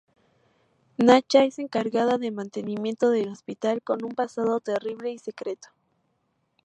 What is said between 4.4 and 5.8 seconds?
terrible y secreto.